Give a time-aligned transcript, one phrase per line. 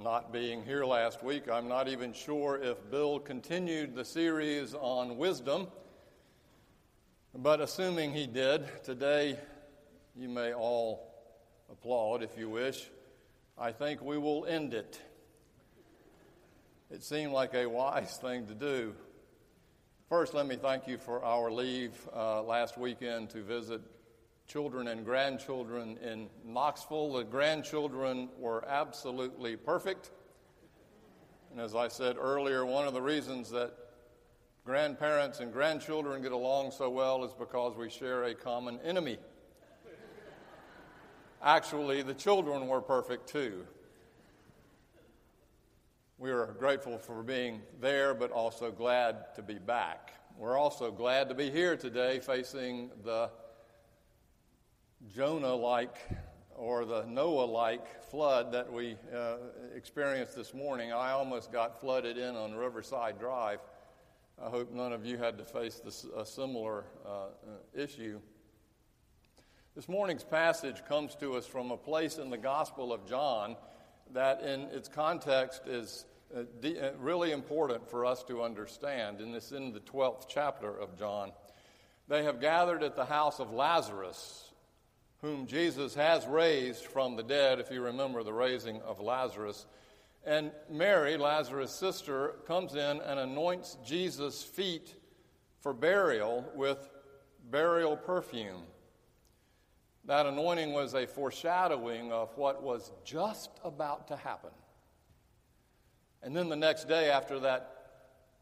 [0.00, 5.16] not being here last week, I'm not even sure if Bill continued the series on
[5.16, 5.66] wisdom.
[7.34, 9.38] But assuming he did, today
[10.14, 11.12] you may all
[11.70, 12.88] applaud if you wish.
[13.58, 15.00] I think we will end it.
[16.92, 18.94] It seemed like a wise thing to do.
[20.08, 23.80] First, let me thank you for our leave uh, last weekend to visit
[24.48, 27.12] children and grandchildren in Knoxville.
[27.12, 30.10] The grandchildren were absolutely perfect.
[31.52, 33.74] And as I said earlier, one of the reasons that
[34.64, 39.18] grandparents and grandchildren get along so well is because we share a common enemy.
[41.42, 43.66] Actually, the children were perfect too.
[46.16, 50.14] We are grateful for being there, but also glad to be back.
[50.38, 53.30] We're also glad to be here today facing the
[55.14, 55.96] Jonah like
[56.56, 59.36] or the Noah like flood that we uh,
[59.74, 60.92] experienced this morning.
[60.92, 63.60] I almost got flooded in on Riverside Drive.
[64.44, 67.28] I hope none of you had to face this, a similar uh,
[67.74, 68.20] issue.
[69.76, 73.56] This morning's passage comes to us from a place in the Gospel of John
[74.12, 79.52] that, in its context, is uh, uh, really important for us to understand, and it's
[79.52, 81.30] in the 12th chapter of John.
[82.08, 84.47] They have gathered at the house of Lazarus,
[85.20, 89.66] whom Jesus has raised from the dead, if you remember the raising of Lazarus.
[90.24, 94.94] And Mary, Lazarus' sister, comes in and anoints Jesus' feet
[95.60, 96.78] for burial with
[97.50, 98.62] burial perfume.
[100.04, 104.50] That anointing was a foreshadowing of what was just about to happen.
[106.22, 107.74] And then the next day, after that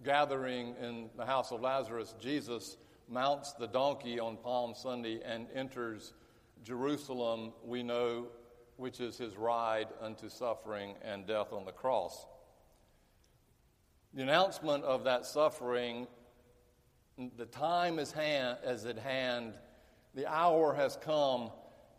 [0.04, 2.76] gathering in the house of Lazarus, Jesus
[3.08, 6.12] mounts the donkey on Palm Sunday and enters
[6.66, 8.26] Jerusalem, we know,
[8.76, 12.26] which is his ride unto suffering and death on the cross.
[14.14, 16.08] The announcement of that suffering,
[17.36, 19.54] the time is, hand, is at hand,
[20.14, 21.50] the hour has come,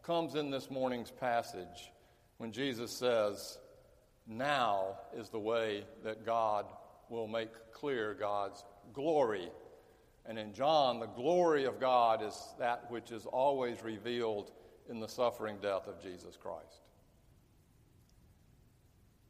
[0.03, 1.93] comes in this morning's passage
[2.37, 3.57] when Jesus says,
[4.27, 6.65] Now is the way that God
[7.09, 9.49] will make clear God's glory
[10.27, 14.51] and in John, the glory of God is that which is always revealed
[14.89, 16.81] in the suffering death of Jesus Christ.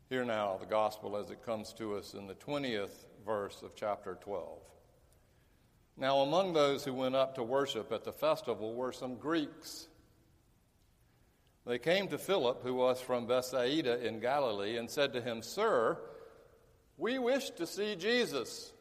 [0.09, 4.17] Hear now the gospel as it comes to us in the 20th verse of chapter
[4.21, 4.59] 12.
[5.97, 9.87] Now, among those who went up to worship at the festival were some Greeks.
[11.65, 15.99] They came to Philip, who was from Bethsaida in Galilee, and said to him, Sir,
[16.97, 18.71] we wish to see Jesus.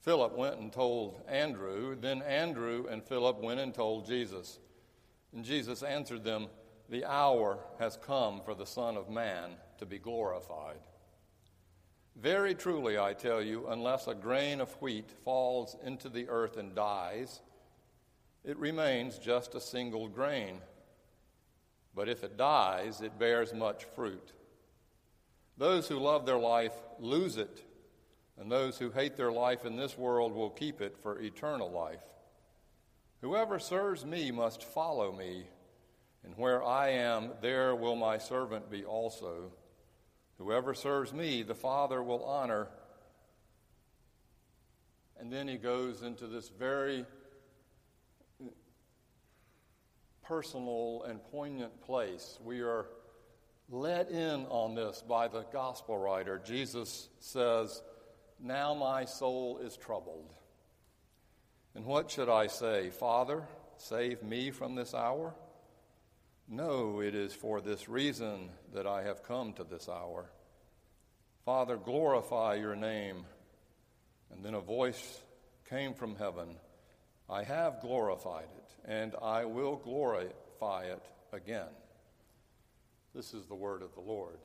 [0.00, 1.96] Philip went and told Andrew.
[2.00, 4.58] Then Andrew and Philip went and told Jesus.
[5.34, 6.46] And Jesus answered them,
[6.88, 10.78] The hour has come for the Son of Man to be glorified.
[12.16, 16.74] Very truly, I tell you, unless a grain of wheat falls into the earth and
[16.74, 17.42] dies,
[18.44, 20.60] it remains just a single grain.
[21.94, 24.32] But if it dies, it bears much fruit.
[25.58, 27.64] Those who love their life lose it
[28.40, 32.00] and those who hate their life in this world will keep it for eternal life.
[33.20, 35.48] Whoever serves me must follow me,
[36.24, 39.50] and where I am, there will my servant be also.
[40.38, 42.68] Whoever serves me, the Father will honor.
[45.18, 47.04] And then he goes into this very
[50.22, 52.38] personal and poignant place.
[52.44, 52.86] We are
[53.68, 56.40] let in on this by the gospel writer.
[56.44, 57.82] Jesus says,
[58.40, 60.32] now my soul is troubled.
[61.74, 62.90] And what should I say?
[62.90, 63.42] Father,
[63.78, 65.34] save me from this hour?
[66.48, 70.30] No, it is for this reason that I have come to this hour.
[71.44, 73.24] Father, glorify your name.
[74.32, 75.20] And then a voice
[75.68, 76.48] came from heaven
[77.30, 81.68] I have glorified it, and I will glorify it again.
[83.14, 84.38] This is the word of the Lord.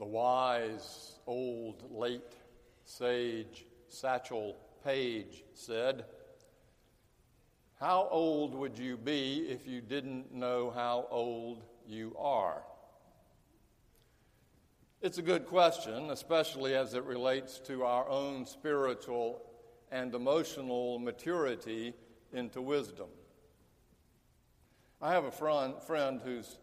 [0.00, 2.34] the wise old late
[2.86, 6.06] sage Satchel Paige said,
[7.78, 12.62] How old would you be if you didn't know how old you are?
[15.02, 19.42] It's a good question, especially as it relates to our own spiritual
[19.92, 21.92] and emotional maturity
[22.32, 23.08] into wisdom.
[25.02, 26.56] I have a friend, friend whose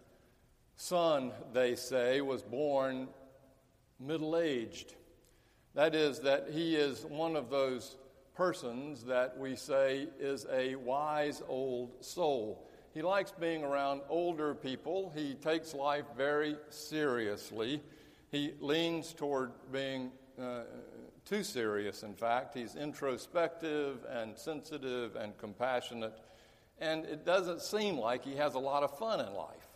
[0.75, 3.09] son, they say, was born
[3.99, 4.93] middle aged.
[5.73, 7.97] That is, that he is one of those
[8.35, 12.67] persons that we say is a wise old soul.
[12.93, 15.11] He likes being around older people.
[15.15, 17.81] He takes life very seriously.
[18.31, 20.11] He leans toward being
[20.41, 20.61] uh,
[21.25, 22.55] too serious, in fact.
[22.57, 26.17] He's introspective and sensitive and compassionate.
[26.79, 29.66] And it doesn't seem like he has a lot of fun in life.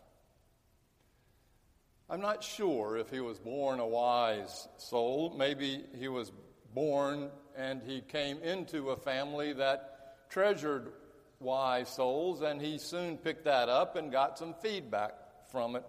[2.11, 5.33] I'm not sure if he was born a wise soul.
[5.39, 6.29] Maybe he was
[6.75, 10.91] born and he came into a family that treasured
[11.39, 15.13] wise souls, and he soon picked that up and got some feedback
[15.53, 15.85] from it.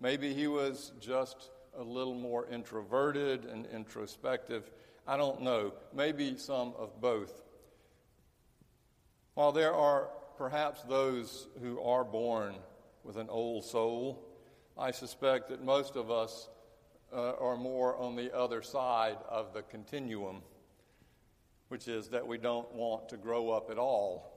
[0.00, 4.70] Maybe he was just a little more introverted and introspective.
[5.08, 5.72] I don't know.
[5.92, 7.42] Maybe some of both.
[9.34, 12.54] While there are perhaps those who are born
[13.02, 14.24] with an old soul,
[14.76, 16.48] I suspect that most of us
[17.14, 20.42] uh, are more on the other side of the continuum,
[21.68, 24.32] which is that we don't want to grow up at all.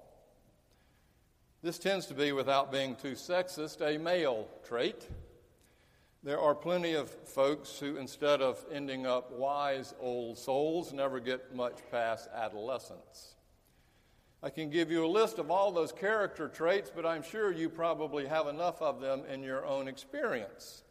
[1.64, 5.08] This tends to be, without being too sexist, a male trait.
[6.22, 11.56] There are plenty of folks who, instead of ending up wise old souls, never get
[11.56, 13.37] much past adolescence.
[14.44, 17.70] I can give you a list of all those character traits, but I'm sure you
[17.70, 20.84] probably have enough of them in your own experience.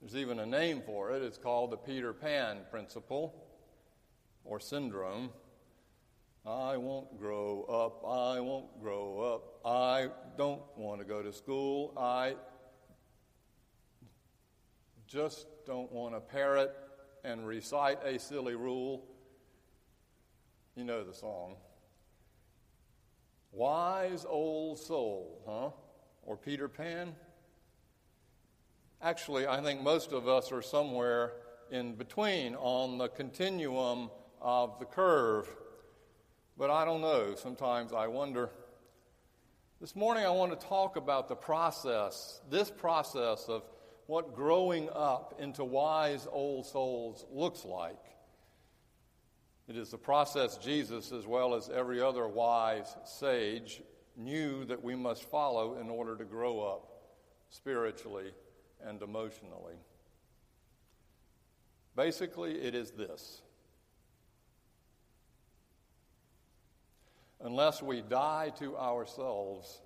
[0.00, 1.22] There's even a name for it.
[1.22, 3.34] It's called the Peter Pan principle
[4.44, 5.30] or syndrome.
[6.44, 8.04] I won't grow up.
[8.04, 9.60] I won't grow up.
[9.64, 11.92] I don't want to go to school.
[11.96, 12.34] I
[15.06, 16.74] just don't want to parrot
[17.22, 19.04] and recite a silly rule
[20.76, 21.56] you know the song.
[23.52, 25.70] Wise old soul, huh?
[26.22, 27.12] Or Peter Pan?
[29.02, 31.32] Actually, I think most of us are somewhere
[31.72, 35.48] in between on the continuum of the curve.
[36.56, 37.34] But I don't know.
[37.34, 38.50] Sometimes I wonder.
[39.80, 43.64] This morning, I want to talk about the process, this process of
[44.06, 47.96] what growing up into wise old souls looks like.
[49.70, 53.80] It is the process Jesus, as well as every other wise sage,
[54.16, 56.90] knew that we must follow in order to grow up
[57.50, 58.32] spiritually
[58.84, 59.76] and emotionally.
[61.94, 63.42] Basically, it is this
[67.40, 69.82] unless we die to ourselves,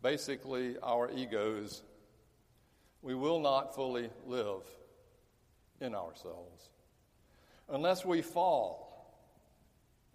[0.00, 1.82] basically our egos,
[3.02, 4.62] we will not fully live
[5.80, 6.70] in ourselves.
[7.68, 8.87] Unless we fall,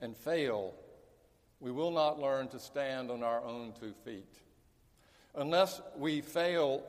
[0.03, 0.73] and fail,
[1.61, 4.35] we will not learn to stand on our own two feet.
[5.33, 6.83] Unless we fail,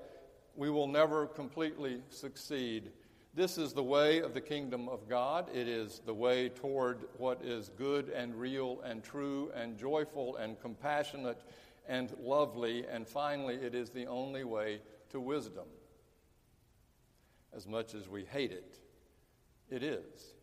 [0.56, 2.90] we will never completely succeed.
[3.32, 5.48] This is the way of the kingdom of God.
[5.54, 10.60] It is the way toward what is good and real and true and joyful and
[10.60, 11.40] compassionate
[11.86, 12.84] and lovely.
[12.84, 14.80] And finally, it is the only way
[15.10, 15.66] to wisdom.
[17.56, 18.76] As much as we hate it,
[19.70, 20.34] it is.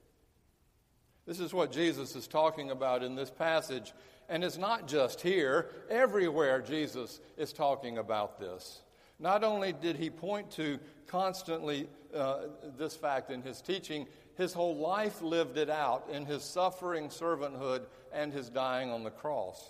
[1.25, 3.93] This is what Jesus is talking about in this passage.
[4.27, 8.81] And it's not just here, everywhere Jesus is talking about this.
[9.19, 12.43] Not only did he point to constantly uh,
[12.77, 17.81] this fact in his teaching, his whole life lived it out in his suffering servanthood
[18.11, 19.63] and his dying on the cross.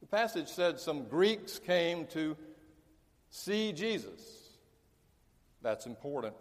[0.00, 2.36] The passage said some Greeks came to
[3.30, 4.20] see Jesus.
[5.62, 6.34] That's important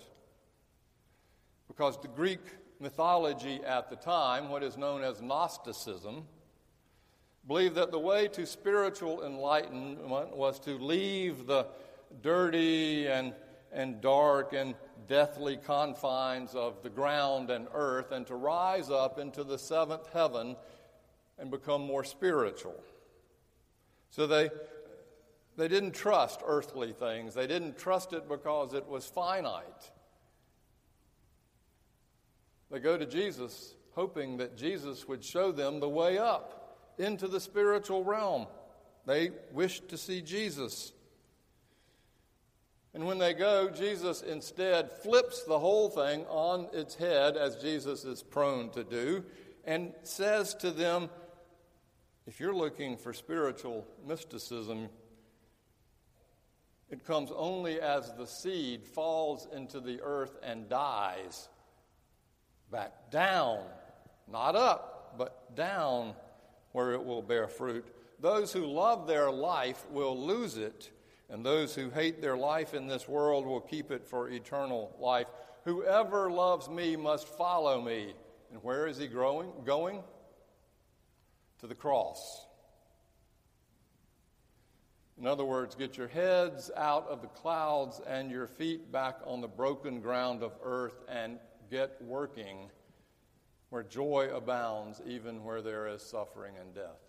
[1.67, 2.39] because the Greek
[2.81, 6.23] mythology at the time, what is known as Gnosticism,
[7.47, 11.67] believed that the way to spiritual enlightenment was to leave the
[12.21, 13.33] dirty and,
[13.71, 14.73] and dark and
[15.07, 20.55] deathly confines of the ground and earth and to rise up into the seventh heaven
[21.39, 22.75] and become more spiritual.
[24.09, 24.49] So they,
[25.55, 29.91] they didn't trust earthly things, they didn't trust it because it was finite.
[32.71, 37.39] They go to Jesus hoping that Jesus would show them the way up into the
[37.41, 38.47] spiritual realm.
[39.05, 40.93] They wish to see Jesus.
[42.93, 48.05] And when they go, Jesus instead flips the whole thing on its head, as Jesus
[48.05, 49.25] is prone to do,
[49.65, 51.09] and says to them,
[52.25, 54.87] If you're looking for spiritual mysticism,
[56.89, 61.49] it comes only as the seed falls into the earth and dies
[62.71, 63.59] back down,
[64.31, 66.13] not up, but down
[66.71, 67.85] where it will bear fruit.
[68.19, 70.89] Those who love their life will lose it,
[71.29, 75.27] and those who hate their life in this world will keep it for eternal life.
[75.65, 78.13] Whoever loves me must follow me.
[78.51, 80.01] And where is he growing, going?
[81.59, 82.45] To the cross.
[85.19, 89.39] In other words, get your heads out of the clouds and your feet back on
[89.41, 91.37] the broken ground of earth and
[91.71, 92.69] get working,
[93.69, 96.99] where joy abounds even where there is suffering and death.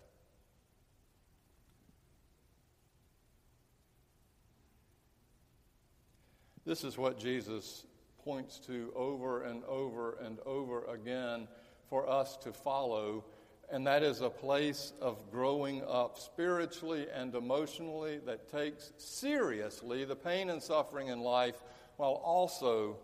[6.65, 7.85] This is what Jesus
[8.23, 11.49] points to over and over and over again
[11.89, 13.25] for us to follow,
[13.69, 20.15] and that is a place of growing up spiritually and emotionally that takes seriously the
[20.15, 21.61] pain and suffering in life
[21.97, 22.95] while also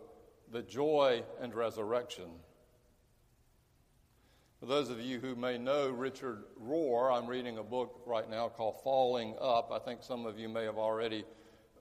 [0.50, 2.26] the joy and resurrection.
[4.58, 8.48] For those of you who may know Richard Rohr, I'm reading a book right now
[8.48, 9.70] called Falling Up.
[9.72, 11.24] I think some of you may have already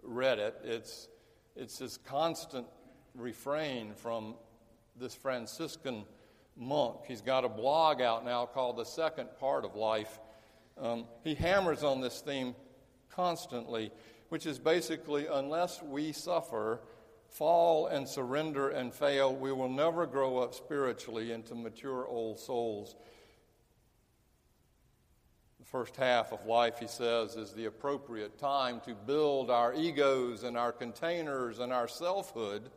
[0.04, 0.56] read it.
[0.64, 1.10] It's,
[1.56, 2.68] it's this constant
[3.16, 4.36] refrain from
[4.96, 6.04] this Franciscan
[6.56, 7.00] monk.
[7.08, 10.20] He's got a blog out now called The Second Part of Life.
[10.80, 12.56] Um, he hammers on this theme
[13.10, 13.92] constantly,
[14.30, 16.82] which is basically unless we suffer,
[17.32, 22.96] fall and surrender and fail, we will never grow up spiritually into mature old souls.
[25.60, 30.44] The first half of life, he says, is the appropriate time to build our egos
[30.44, 32.70] and our containers and our selfhood.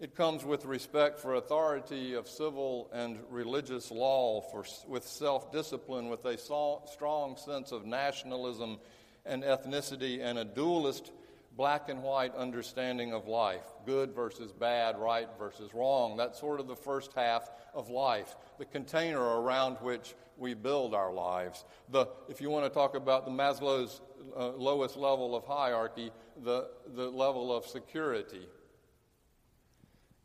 [0.00, 6.08] It comes with respect for authority of civil and religious law, for, with self discipline,
[6.08, 8.78] with a strong sense of nationalism
[9.24, 11.12] and ethnicity, and a dualist
[11.56, 16.16] black and white understanding of life good versus bad, right versus wrong.
[16.16, 21.12] That's sort of the first half of life, the container around which we build our
[21.12, 21.64] lives.
[21.90, 24.00] The, if you want to talk about the Maslow's
[24.36, 26.10] uh, lowest level of hierarchy,
[26.44, 28.46] the, the level of security.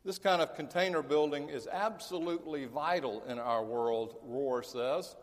[0.06, 5.16] This kind of container building is absolutely vital in our world, Rohr says.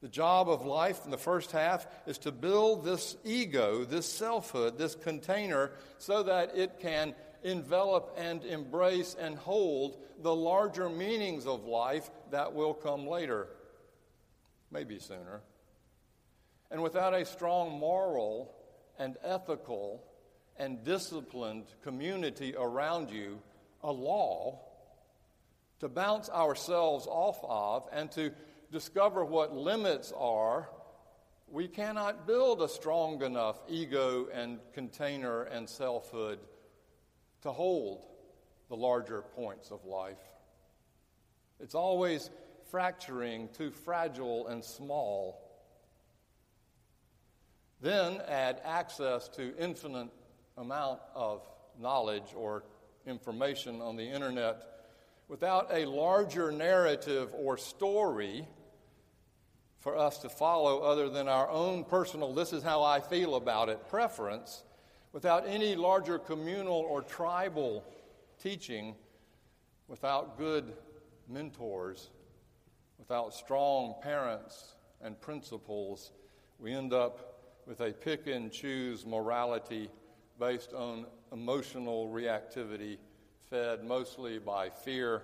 [0.00, 4.78] The job of life in the first half is to build this ego, this selfhood,
[4.78, 11.64] this container, so that it can envelop and embrace and hold the larger meanings of
[11.64, 13.48] life that will come later,
[14.70, 15.40] maybe sooner.
[16.70, 18.54] And without a strong moral
[19.00, 20.04] and ethical
[20.56, 23.40] and disciplined community around you,
[23.82, 24.60] a law
[25.80, 28.32] to bounce ourselves off of and to
[28.70, 30.68] discover what limits are,
[31.50, 36.38] we cannot build a strong enough ego and container and selfhood
[37.42, 38.04] to hold
[38.68, 40.18] the larger points of life.
[41.60, 42.28] It's always
[42.70, 45.62] fracturing too fragile and small.
[47.80, 50.08] Then add access to infinite
[50.58, 51.48] amount of
[51.80, 52.64] knowledge or
[53.06, 54.64] information on the internet
[55.28, 58.46] without a larger narrative or story
[59.88, 63.70] for us to follow other than our own personal, this is how I feel about
[63.70, 64.62] it, preference,
[65.14, 67.82] without any larger communal or tribal
[68.38, 68.94] teaching,
[69.88, 70.74] without good
[71.26, 72.10] mentors,
[72.98, 76.12] without strong parents and principles,
[76.58, 79.88] we end up with a pick and choose morality
[80.38, 82.98] based on emotional reactivity
[83.48, 85.22] fed mostly by fear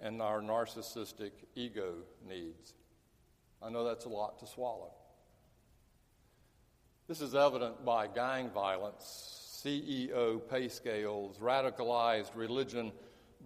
[0.00, 1.94] and our narcissistic ego
[2.28, 2.74] needs.
[3.62, 4.90] I know that's a lot to swallow.
[7.08, 12.92] This is evident by gang violence, CEO pay scales, radicalized religion,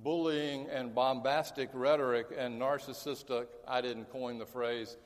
[0.03, 4.97] bullying and bombastic rhetoric, and narcissistic, I didn't coin the phrase,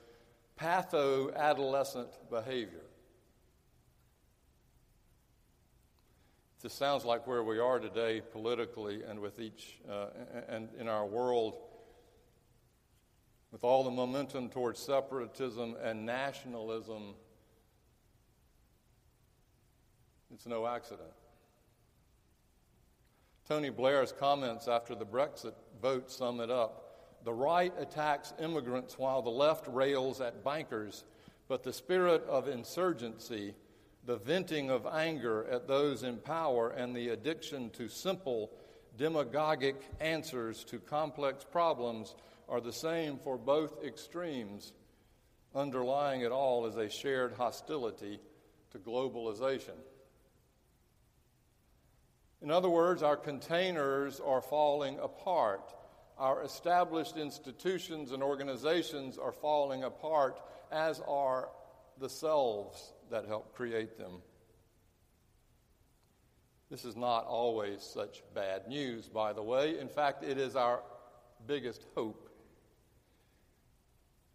[0.60, 2.84] patho adolescent behavior.
[6.60, 10.08] This sounds like where we are today politically and with each uh,
[10.48, 11.56] and in our world
[13.52, 17.14] with all the momentum towards separatism and nationalism,
[20.34, 21.10] it's no accident.
[23.46, 27.18] Tony Blair's comments after the Brexit vote sum it up.
[27.24, 31.04] The right attacks immigrants while the left rails at bankers,
[31.46, 33.54] but the spirit of insurgency,
[34.06, 38.50] the venting of anger at those in power, and the addiction to simple,
[38.96, 42.14] demagogic answers to complex problems
[42.52, 44.74] are the same for both extremes.
[45.54, 48.20] Underlying it all is a shared hostility
[48.72, 49.72] to globalization.
[52.42, 55.74] In other words, our containers are falling apart.
[56.18, 60.38] Our established institutions and organizations are falling apart,
[60.70, 61.48] as are
[61.98, 64.18] the selves that help create them.
[66.70, 69.78] This is not always such bad news, by the way.
[69.78, 70.82] In fact, it is our
[71.46, 72.21] biggest hope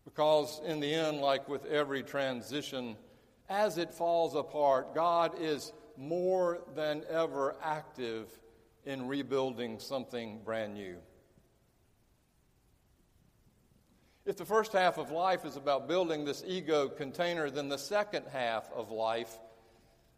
[0.08, 2.96] because in the end, like with every transition,
[3.50, 8.30] as it falls apart, God is more than ever active
[8.86, 10.98] in rebuilding something brand new.
[14.26, 18.24] If the first half of life is about building this ego container, then the second
[18.32, 19.38] half of life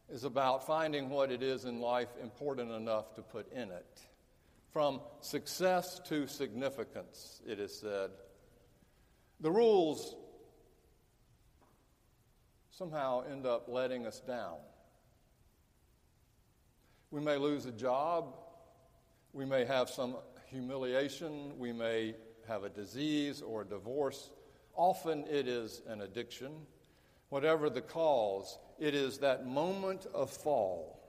[0.08, 4.02] is about finding what it is in life important enough to put in it.
[4.72, 8.12] From success to significance, it is said
[9.42, 10.16] the rules
[12.72, 14.58] somehow end up letting us down.
[17.12, 18.36] We may lose a job.
[19.32, 20.18] We may have some
[20.48, 21.58] humiliation.
[21.58, 22.16] We may
[22.50, 24.32] have a disease or a divorce.
[24.76, 26.52] Often it is an addiction.
[27.30, 31.00] Whatever the cause, it is that moment of fall,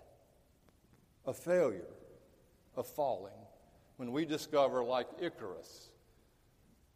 [1.24, 1.94] of failure,
[2.76, 3.34] of falling,
[3.96, 5.90] when we discover, like Icarus,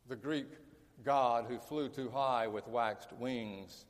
[0.08, 0.46] the Greek
[1.02, 3.84] God who flew too high with waxed wings,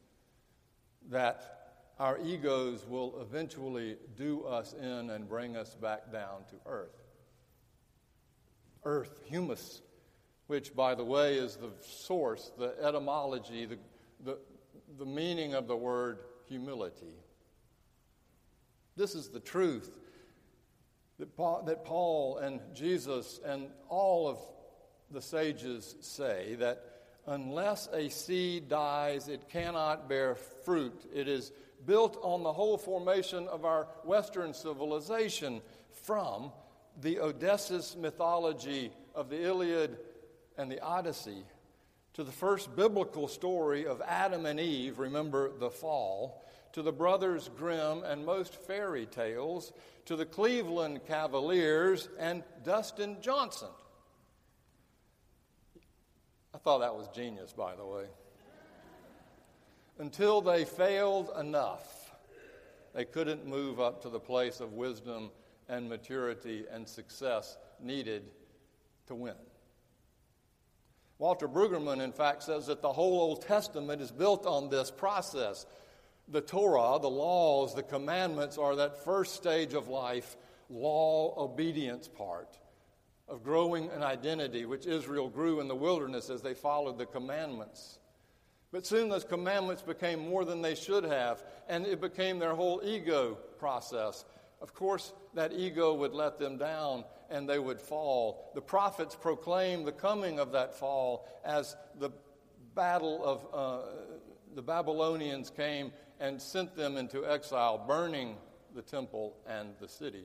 [1.11, 1.51] that
[1.99, 7.03] our egos will eventually do us in and bring us back down to earth.
[8.85, 9.83] Earth, humus,
[10.47, 13.79] which, by the way, is the source, the etymology, the,
[14.25, 14.39] the,
[14.99, 16.19] the meaning of the word
[16.49, 17.15] humility.
[18.97, 19.99] This is the truth
[21.19, 24.39] that Paul, that Paul and Jesus and all of
[25.11, 26.94] the sages say that
[27.27, 31.07] Unless a seed dies, it cannot bear fruit.
[31.15, 31.53] It is
[31.87, 35.63] built on the whole formation of our Western civilization
[36.03, 36.53] from
[37.01, 39.97] the Odysseus mythology of the Iliad
[40.59, 41.45] and the Odyssey
[42.13, 47.49] to the first biblical story of Adam and Eve, remember the fall, to the Brothers
[47.57, 49.73] Grimm and most fairy tales,
[50.07, 53.69] to the Cleveland Cavaliers and Dustin Johnson
[56.65, 58.05] thought that was genius, by the way.
[59.99, 62.11] Until they failed enough,
[62.95, 65.31] they couldn't move up to the place of wisdom
[65.69, 68.23] and maturity and success needed
[69.07, 69.35] to win.
[71.19, 75.67] Walter Brueggemann, in fact, says that the whole Old Testament is built on this process.
[76.29, 80.37] The Torah, the laws, the commandments are that first stage of life,
[80.71, 82.59] law obedience part
[83.29, 87.99] of growing an identity, which Israel grew in the wilderness as they followed the commandments.
[88.71, 92.81] But soon those commandments became more than they should have, and it became their whole
[92.85, 94.25] ego process.
[94.61, 98.51] Of course, that ego would let them down and they would fall.
[98.55, 102.11] The prophets proclaimed the coming of that fall as the
[102.75, 103.87] battle of uh,
[104.55, 108.37] the Babylonians came and sent them into exile, burning
[108.75, 110.25] the temple and the city.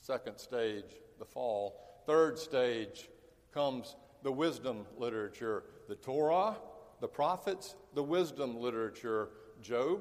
[0.00, 1.89] Second stage, the fall.
[2.10, 3.08] Third stage
[3.54, 3.94] comes
[4.24, 6.56] the wisdom literature the Torah,
[7.00, 9.28] the prophets, the wisdom literature,
[9.62, 10.00] Job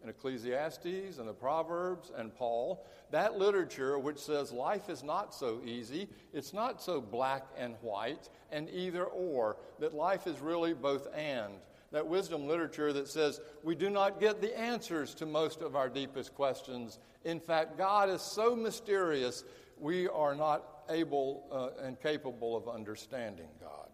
[0.00, 2.86] and Ecclesiastes and the Proverbs and Paul.
[3.10, 8.28] That literature which says life is not so easy, it's not so black and white
[8.52, 11.54] and either or, that life is really both and.
[11.90, 15.88] That wisdom literature that says we do not get the answers to most of our
[15.88, 17.00] deepest questions.
[17.24, 19.42] In fact, God is so mysterious,
[19.80, 23.88] we are not able uh, and capable of understanding God.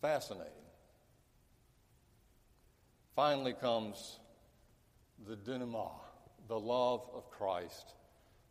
[0.00, 0.52] Fascinating.
[3.16, 4.20] Finally comes
[5.26, 5.90] the denouement,
[6.46, 7.94] the love of Christ,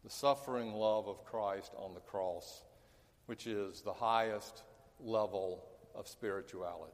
[0.04, 2.64] the suffering love of Christ on the cross,
[3.28, 4.64] which is the highest
[5.00, 5.64] level
[5.96, 6.92] of spirituality.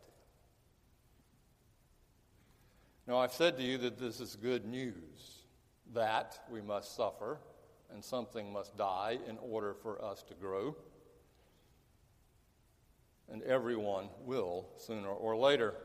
[3.08, 5.43] Now, I've said to you that this is good news
[5.94, 7.38] that we must suffer
[7.94, 10.76] and something must die in order for us to grow.
[13.32, 15.76] And everyone will sooner or later.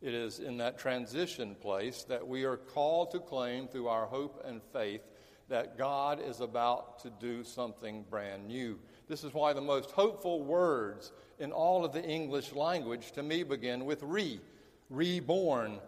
[0.00, 4.42] It is in that transition place that we are called to claim through our hope
[4.46, 5.02] and faith
[5.50, 8.78] that God is about to do something brand new.
[9.08, 13.42] This is why the most hopeful words in all of the English language to me
[13.42, 14.40] begin with re,
[14.88, 15.80] reborn,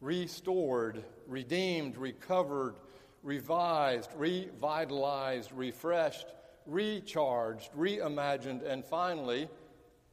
[0.00, 2.74] restored, redeemed, recovered,
[3.22, 6.26] revised, revitalized, refreshed,
[6.66, 9.48] recharged, reimagined, and finally,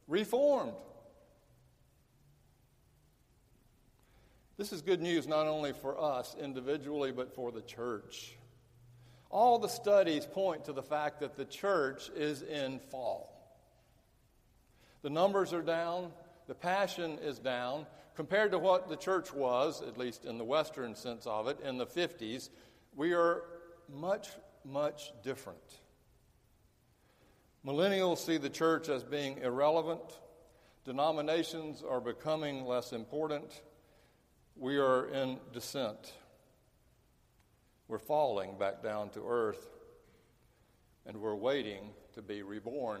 [0.08, 0.72] reformed.
[4.56, 8.34] This is good news not only for us individually, but for the church.
[9.28, 13.30] All the studies point to the fact that the church is in fall.
[15.02, 16.12] The numbers are down,
[16.46, 20.94] the passion is down, compared to what the church was, at least in the Western
[20.94, 22.48] sense of it, in the 50s,
[22.94, 23.42] we are
[23.92, 24.28] much,
[24.64, 25.58] much different.
[27.66, 30.00] Millennials see the church as being irrelevant.
[30.84, 33.62] Denominations are becoming less important.
[34.56, 36.12] We are in descent.
[37.88, 39.66] We're falling back down to earth,
[41.04, 43.00] and we're waiting to be reborn.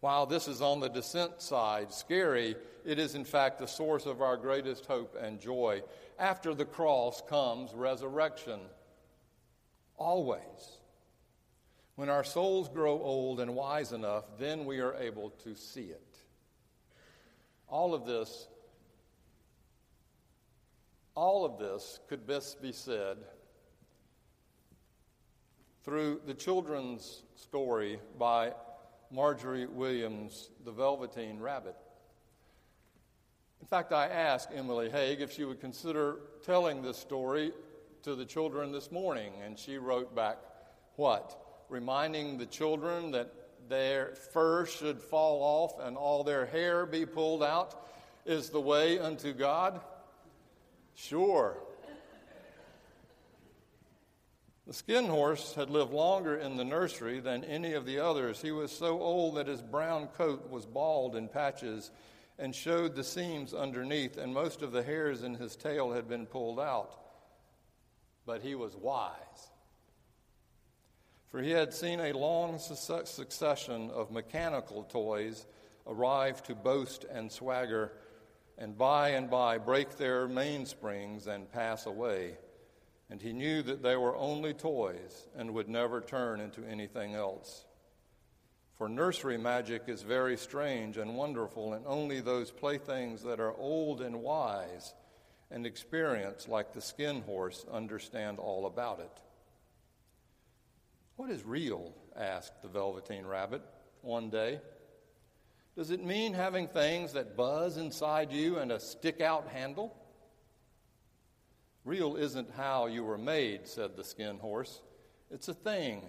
[0.00, 4.22] While this is on the descent side, scary, it is, in fact, the source of
[4.22, 5.82] our greatest hope and joy.
[6.18, 8.60] After the cross comes resurrection.
[9.96, 10.78] Always.
[11.96, 16.02] When our souls grow old and wise enough, then we are able to see it.
[17.68, 18.48] All of this,
[21.14, 23.18] all of this could best be said
[25.84, 28.52] through the children's story by
[29.10, 31.74] Margery Williams, The Velveteen Rabbit
[33.72, 37.52] fact, I asked Emily Haig if she would consider telling this story
[38.02, 40.36] to the children this morning, and she wrote back,
[40.96, 41.64] What?
[41.70, 43.32] Reminding the children that
[43.70, 47.86] their fur should fall off and all their hair be pulled out
[48.26, 49.80] is the way unto God?
[50.94, 51.56] Sure.
[54.66, 58.42] The skin horse had lived longer in the nursery than any of the others.
[58.42, 61.90] He was so old that his brown coat was bald in patches
[62.38, 66.26] and showed the seams underneath, and most of the hairs in his tail had been
[66.26, 66.98] pulled out.
[68.26, 69.50] But he was wise,
[71.28, 75.46] for he had seen a long succession of mechanical toys
[75.86, 77.92] arrive to boast and swagger,
[78.56, 82.36] and by and by break their mainsprings and pass away.
[83.10, 87.66] And he knew that they were only toys and would never turn into anything else.
[88.78, 94.00] For nursery magic is very strange and wonderful, and only those playthings that are old
[94.00, 94.94] and wise
[95.50, 99.10] and experienced, like the skin horse, understand all about it.
[101.16, 101.92] What is real?
[102.16, 103.62] asked the Velveteen Rabbit
[104.00, 104.60] one day.
[105.76, 109.94] Does it mean having things that buzz inside you and a stick out handle?
[111.84, 114.80] Real isn't how you were made, said the skin horse.
[115.30, 116.02] It's a thing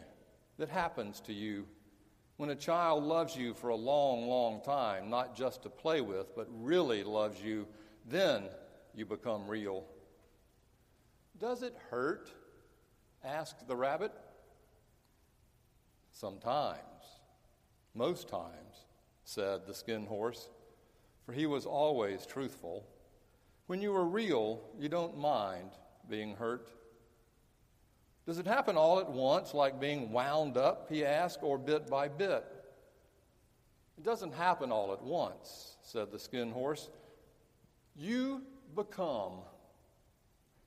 [0.58, 1.66] that happens to you
[2.38, 6.36] when a child loves you for a long, long time, not just to play with,
[6.36, 7.68] but really loves you,
[8.08, 8.46] then
[8.96, 9.86] you become real.
[11.38, 12.32] Does it hurt?
[13.24, 14.12] asked the rabbit.
[16.12, 16.80] Sometimes,
[17.94, 18.86] most times,
[19.26, 20.50] said the skin horse,
[21.26, 22.86] for he was always truthful.
[23.68, 25.70] When you are real, you don't mind
[26.10, 26.68] being hurt.
[28.26, 32.08] Does it happen all at once, like being wound up, he asked, or bit by
[32.08, 32.46] bit?
[33.98, 36.90] It doesn't happen all at once, said the skin horse.
[37.96, 38.42] You
[38.76, 39.34] become.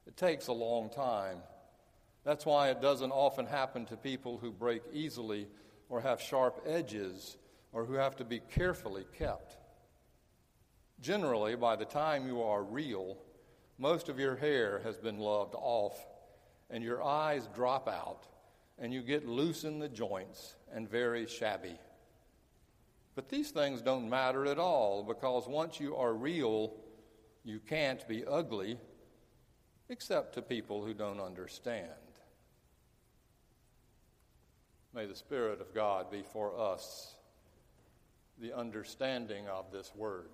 [0.07, 1.39] It takes a long time.
[2.25, 5.49] That's why it doesn't often happen to people who break easily
[5.89, 7.37] or have sharp edges
[7.73, 9.57] or who have to be carefully kept.
[11.01, 13.17] Generally, by the time you are real,
[13.79, 15.97] most of your hair has been loved off
[16.71, 18.27] and your eyes drop out,
[18.79, 21.79] and you get loose in the joints and very shabby.
[23.15, 26.75] But these things don't matter at all because once you are real,
[27.45, 28.79] you can't be ugly
[29.89, 31.89] except to people who don't understand.
[34.93, 37.15] May the Spirit of God be for us
[38.39, 40.29] the understanding of this word.